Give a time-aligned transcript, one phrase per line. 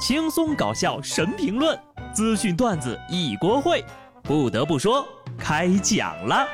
[0.00, 1.78] 轻松搞笑神评论，
[2.14, 3.84] 资讯段子一锅烩。
[4.22, 5.06] 不得不说，
[5.38, 6.48] 开讲了。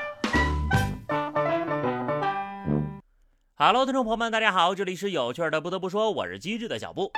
[3.54, 5.60] Hello，听众朋友们，大家好，这里是有趣的。
[5.60, 7.12] 不得不说，我是机智的小布。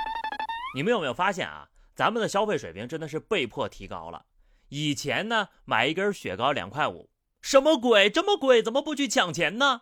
[0.75, 1.67] 你们有没有发现啊？
[1.95, 4.25] 咱们的消费水平真的是被迫提高了。
[4.67, 7.09] 以前呢，买一根雪糕两块五，
[7.41, 8.07] 什么鬼？
[8.07, 9.81] 这么贵，怎么不去抢钱呢？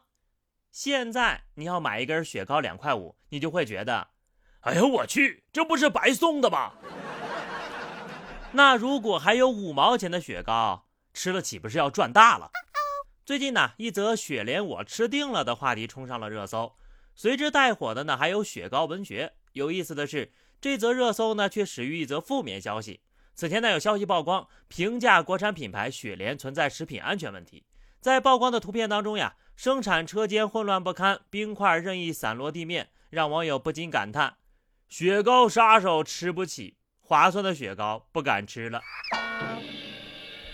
[0.72, 4.08] 现在你要买一根雪糕两块五，你就会觉得。
[4.62, 6.74] 哎呦，我去，这不是白送的吗？
[8.52, 12.50] 那如果还有五毛钱的雪糕，吃了岂不是要赚大了？
[13.26, 16.74] 最近呢，一则“雪莲我吃定了”的话题冲上了热搜，
[17.14, 19.34] 随之带火的呢还有雪糕文学。
[19.54, 23.02] 有意思的是，这则热搜呢却始于一则负面消息。
[23.36, 27.66] 此前呢有消息曝光，评价国产品牌雪莲存在食品安全问题。
[28.00, 34.38] 在曝光的图片当中呀，生产车间混乱不堪，冰块任意散落地面，让网友不禁感叹。
[34.88, 38.82] 雪糕杀手吃不起，划算的雪糕不敢吃了。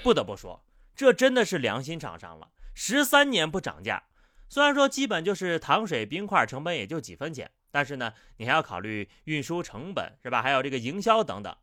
[0.02, 2.49] 不得不说，这真的是良心厂商了。
[2.73, 4.03] 十三年不涨价，
[4.49, 10.41] 虽然说基本就是糖水冰块成本也就几分钱，但是呢，你还要考虑运输成本，是吧？
[10.41, 11.55] 还有这个营销等等，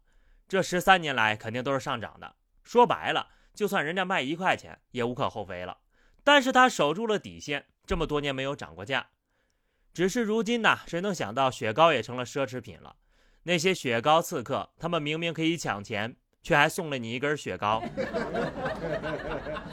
[0.49, 2.37] 这十三年来肯定都是上涨的。
[2.63, 5.79] 说白了，就算人家卖一块钱也无可厚非了。
[6.23, 9.09] 但是他守住了底线，这么多年没有涨过价。
[9.93, 12.97] 只是如今呢，谁能想到雪糕也成了奢侈品了？
[13.43, 17.83] 那些雪糕刺客，他们明明可以抢钱，却还送了你一根雪糕。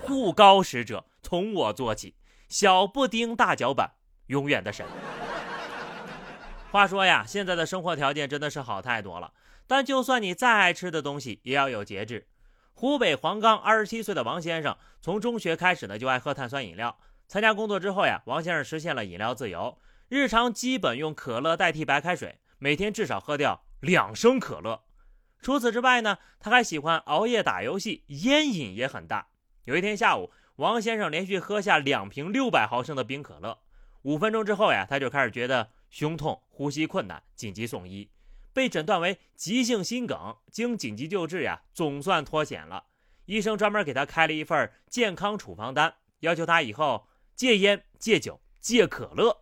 [0.02, 2.16] 护高使者，从我做起，
[2.50, 3.92] 小布丁大脚板，
[4.28, 4.86] 永远的神。
[6.72, 9.34] 话说呀，现在的生活条件真的是好太多了，
[9.68, 12.28] 但就算你再爱吃的东西，也要有节制。
[12.74, 19.78] 湖北黄冈二十七岁的王先生，从中学开始呢就爱喝碳酸饮料，参加工作之后呀，王先生实现了饮料自由。
[20.10, 24.86] 日常基本用可乐代替白开水，每天至少喝掉两升可乐。
[25.42, 29.28] 除此之外呢，他还喜欢熬夜打游戏，烟瘾也很大。
[29.66, 33.60] 有一天下午，王先生连续喝下两瓶六百毫升的冰可乐。
[34.04, 38.10] 五分钟之后呀，他就开始觉得胸痛、呼吸困难，紧急送医，
[38.54, 40.38] 被诊断为急性心梗。
[40.50, 42.86] 经紧急救治呀，总算脱险了。
[43.26, 49.40] 医生专门给他开了一份健康处方单，要求他以后戒烟、戒酒、戒可乐。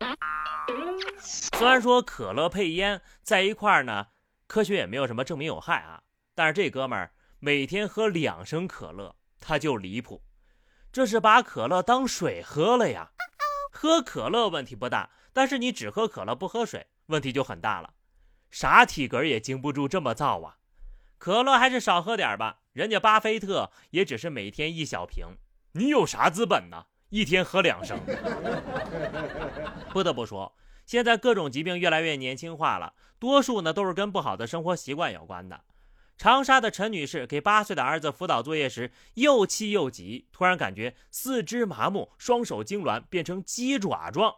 [1.18, 4.10] 虽然说可乐配烟在一块儿呢，
[4.46, 6.04] 科学也没有什么证明有害啊，
[6.36, 10.22] 但是这哥们儿每天喝两升可乐，他就离谱，
[10.92, 13.14] 这是把可乐当水喝了呀。
[13.72, 17.96] 喝可乐问题不大，但是你只喝可乐不喝水，问题就很大了。
[18.52, 20.58] 啥体格也经不住这么造啊！
[21.18, 25.26] 可乐还是少喝点吧，人家巴菲特也只是每天一小瓶，
[25.72, 26.86] 你有啥资本呢？
[27.16, 27.98] 一天喝两升？
[29.94, 30.54] 不得不说。
[30.86, 35.62] 现在各种疾病越来越年轻化了，多数呢都是跟不好的生活习惯有关的。
[36.18, 44.36] 长沙的陈女士给八岁的儿子辅导作业时，又气又急，突然感觉四肢麻木，双手痉挛，变成鸡爪状，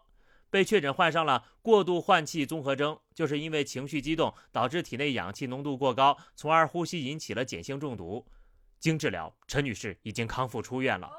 [0.51, 8.23] 被确诊患上了过度换气综合征，就是因为情绪激动导致体内氧气浓度过高，从而呼吸引起了碱性中毒。
[8.79, 11.11] 经治疗，陈女士已经康复出院了。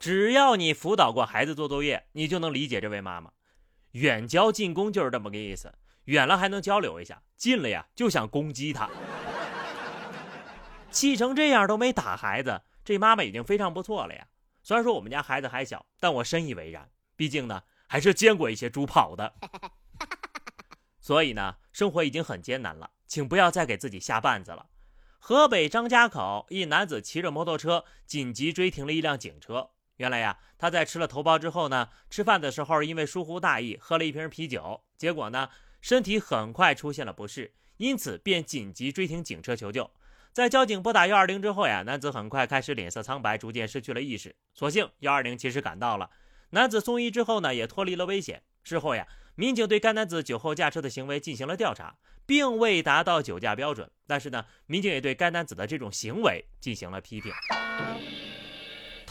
[0.00, 3.30] 只要你辅导过孩子做作业，你就能理解这位妈妈。
[3.92, 5.74] 远交近攻就是这么个意思，
[6.06, 8.88] 远了还能交流一下，近了呀就想攻击他。
[10.90, 14.26] 气成这样都没打孩子，这妈妈已经非常不错了呀。
[14.62, 19.34] 虽然说我们家孩子还小，但我深以为然，毕竟呢还是见过一些猪跑的。
[20.98, 24.64] 所以呢，生活已经很艰难了，请不要再给自己下绊子了。
[25.18, 29.68] 河北张家口一男子骑着摩托车紧急追停了一辆警车。
[30.00, 35.50] 原来呀，他在吃了头孢之后呢，吃饭的时候因为疏忽大意喝了一瓶啤酒，结果呢
[35.82, 39.90] 身体很快出现了不适，因此便紧急追停警车求救。
[40.32, 44.34] 在交警拨打幺二零之后呀，男子很快开始脸色苍白，逐渐失去了意识。
[44.54, 46.08] 所幸幺二零及时赶到了，
[46.50, 48.42] 男子送医之后呢，也脱离了危险。
[48.62, 53.90] 事后呀，民警对该男子酒后驾车的行为进行了调查，并未达到酒驾标准。
[54.06, 57.30] 但是呢，民警也对该男子的这种行为进行了批评。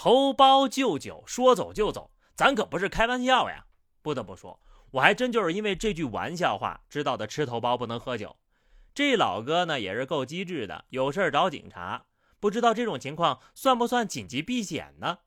[0.01, 3.65] 头孢就酒，说走就走，咱可不是开玩笑呀！
[4.01, 4.57] 不得不说，
[4.91, 8.37] 我还真就是因为这句玩笑话知道的，吃头孢不能喝酒。
[8.93, 12.05] 这老哥呢也是够机智的，有事找警察。
[12.39, 15.17] 不知道这种情况算不算紧急避险呢？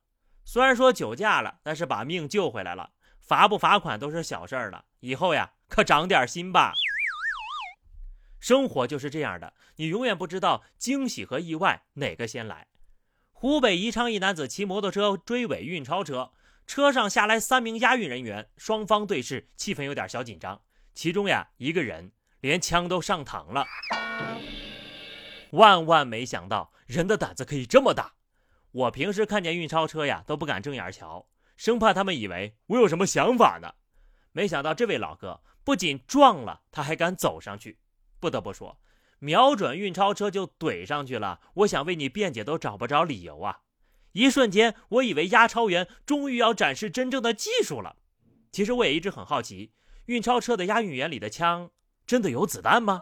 [0.42, 4.86] 虽然说酒驾了，但是把命救回来了，罚不罚款都是小事儿了。
[5.00, 6.72] 以后呀，可长点心吧。
[8.40, 12.69] 生活就是这样的，你永远不知道惊喜和意外哪个先来。
[13.42, 16.30] 湖北宜昌一男子骑摩托车追尾运钞车，
[16.64, 20.62] 车上下来三名押运人员，双方对视，气氛有点小紧张。
[20.94, 23.66] 其中呀，一个人连枪都上膛了。
[25.50, 28.12] 万万没想到，人的胆子可以这么大。
[28.70, 33.74] 我平时看见运钞车呀，都不敢正眼瞧，生怕他们以为我有什么想法呢。
[34.30, 37.80] 没想到这位老哥不仅撞了，他还敢走上去。
[38.20, 38.78] 不得不说，
[39.22, 43.60] 瞄准运钞车就怼上去了，我想为你辩解都找不着理由啊！
[44.10, 47.94] 一瞬间，我以为押钞员终于要展示真正的技术了。
[48.50, 49.70] 其实我也一直很好奇，
[50.06, 51.70] 运钞车的押运员里的枪
[52.04, 53.00] 真的有子弹吗？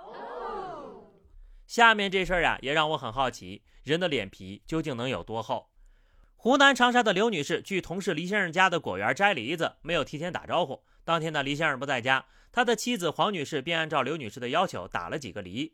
[1.66, 5.70] 下面这事儿呀，也让我很好奇，人的脸皮究竟能有多厚？
[6.36, 10.82] 湖南长沙的刘女士去同事黎先生家的果园摘梨子，没有提前打招呼。
[11.02, 15.72] 当天呢，黎先生不在家，他的妻子黄女士便按照刘女士的要求打了几个梨。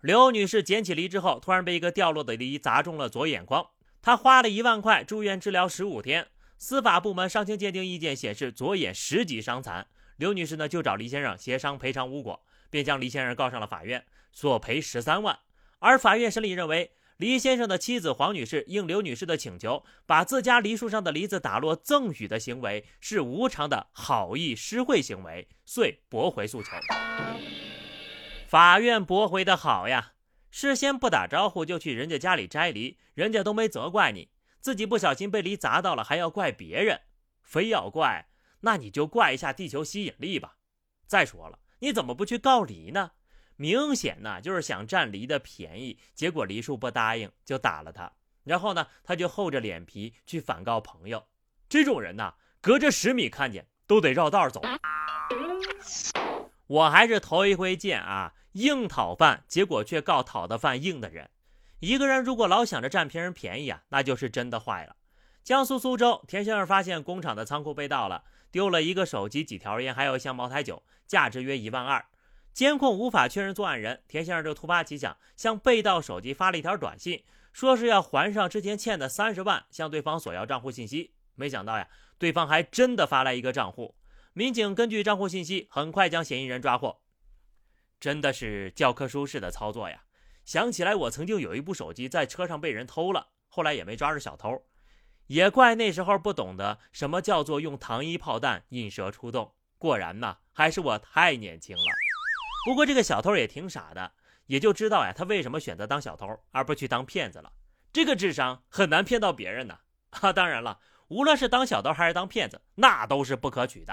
[0.00, 3.66] 刘女士捡起梨之后，突然被一个掉落的梨砸中了左眼眶，
[4.00, 6.28] 她花了一万块住院治疗十五天。
[6.56, 9.86] 司法部门伤情鉴定意见显示左眼十级伤残。
[10.16, 12.40] 刘女士呢就找黎先生协商赔偿无果，
[12.70, 14.04] 便将黎先生告上了法院。
[14.32, 15.36] 索赔十三万，
[15.80, 26.68] 而法院审理认为，黎先生的妻子黄女士应刘女士的请求，把自家梨树上的梨子打落赠与的行为是无偿的好意施惠行为，遂驳回诉求。
[28.48, 30.14] 法院驳回的好呀，
[30.50, 37.02] 事先不打招呼就去人家家里摘梨，人家都没责怪你，自己不小心被梨砸到了，还要怪别人，
[37.42, 38.30] 非要怪，
[38.60, 40.56] 那你就怪一下地球吸引力吧。
[41.06, 43.10] 再说了，你怎么不去告梨呢？
[43.56, 48.10] 明显呢，就是想占梨的便宜，结果梨树不答应，就打了他。
[48.44, 51.22] 然后呢，他就厚着脸皮去反告朋友。
[51.68, 54.62] 这种人呢，隔着十米看见都得绕道走。
[56.66, 61.30] 我还是头一回见啊，硬讨饭，结果却告讨的饭硬的人。
[61.78, 64.96] 一个人如果老想着占别人便宜啊，那就是真的坏了。
[65.44, 72.04] 江苏苏州，田先生发现工厂的仓库被盗了，丢了一个手机、几条烟，还有一箱茅台酒，价值约一万二。
[72.52, 77.22] 监控无法确认作案人，田先生就突发奇想，向被盗手机发了一条短信，
[77.52, 81.12] 说是要还上之前欠的三十万，向对方索要账户信息。
[81.36, 81.86] 没想到呀，
[82.18, 83.94] 对方还真的发来一个账户。
[84.32, 87.00] 民警根据账户信息，很快将嫌疑人抓获。
[88.00, 90.02] 真的是教科书式的操作呀！
[90.44, 94.64] 想起来我曾经有一部手机在车上被人偷了，后来也没抓着小偷。
[95.26, 99.54] 也怪那时候不懂得什么叫做用糖衣炮弹引蛇出洞。
[99.76, 101.82] 果然呐，还是我太年轻了。
[102.66, 104.12] 不过这个小偷也挺傻的，
[104.46, 107.52] 也就知道呀，他为什么选择当小偷而不去当骗子了。
[107.92, 109.78] 这个智商很难骗到别人呢。
[110.20, 110.78] 啊，当然了，
[111.08, 113.92] 无论是当小偷还是当骗子，那都是不可取的。